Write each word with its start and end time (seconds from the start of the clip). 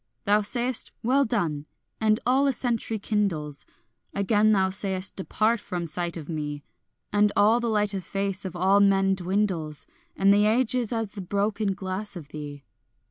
Thou 0.25 0.41
sayest 0.41 0.91
"Well 1.03 1.25
done," 1.25 1.67
and 1.99 2.19
all 2.25 2.47
a 2.47 2.53
century 2.53 2.97
kindles; 2.97 3.67
Again 4.15 4.51
thou 4.51 4.71
sayest 4.71 5.15
"Depart 5.15 5.59
from 5.59 5.85
sight 5.85 6.17
of 6.17 6.27
me," 6.27 6.63
And 7.13 7.31
all 7.35 7.59
the 7.59 7.69
light 7.69 7.93
of 7.93 8.03
face 8.03 8.43
of 8.43 8.55
all 8.55 8.79
men 8.79 9.13
dwindles, 9.13 9.85
And 10.15 10.33
the 10.33 10.47
age 10.47 10.73
is 10.73 10.91
as 10.91 11.11
the 11.11 11.21
broken 11.21 11.75
glass 11.75 12.15
of 12.15 12.29
thee. 12.29 12.63